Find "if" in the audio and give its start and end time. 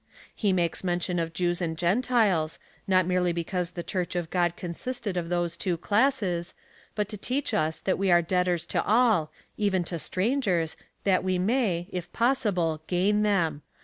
11.91-12.11